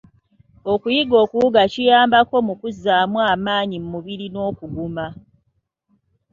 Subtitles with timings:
[0.73, 5.05] Okuyiga okuwuga kiyambako mu kuzzaamu amaanyi mu mubiri n'okuguma.